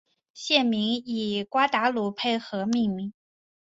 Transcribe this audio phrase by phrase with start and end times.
[0.33, 3.13] 县名以瓜达卢佩河命名。